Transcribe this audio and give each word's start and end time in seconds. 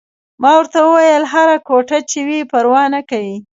ما 0.41 0.51
ورته 0.59 0.79
وویل: 0.83 1.23
هره 1.33 1.57
کوټه 1.67 1.99
چې 2.09 2.19
وي، 2.27 2.39
پروا 2.51 2.83
نه 2.93 3.01
کوي. 3.09 3.37